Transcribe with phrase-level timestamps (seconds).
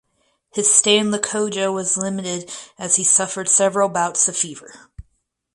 [0.51, 4.89] His stay in Lokoja was limited as he suffered several bouts of fever.